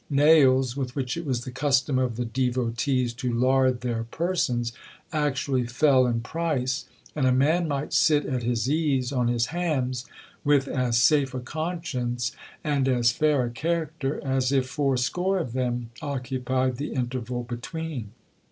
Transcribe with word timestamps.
Nails 0.09 0.75
(with 0.75 0.95
which 0.95 1.15
it 1.15 1.27
was 1.27 1.43
the 1.43 1.51
custom 1.51 1.99
of 1.99 2.15
the 2.15 2.25
devotees 2.25 3.13
to 3.13 3.31
lard 3.31 3.81
their 3.81 4.03
persons) 4.05 4.73
actually 5.13 5.67
fell 5.67 6.07
in 6.07 6.21
price; 6.21 6.85
and 7.15 7.27
a 7.27 7.31
man 7.31 7.67
might 7.67 7.93
sit 7.93 8.25
at 8.25 8.41
his 8.41 8.67
ease 8.67 9.11
on 9.11 9.27
his 9.27 9.45
hams 9.53 10.07
with 10.43 10.67
as 10.67 10.97
safe 10.97 11.35
a 11.35 11.39
conscience, 11.39 12.31
and 12.63 12.87
as 12.87 13.11
fair 13.11 13.43
a 13.45 13.51
character, 13.51 14.19
as 14.25 14.51
if 14.51 14.67
fourscore 14.67 15.37
of 15.37 15.53
them 15.53 15.91
occupied 16.01 16.77
the 16.77 16.93
interval 16.95 17.43
between. 17.43 18.09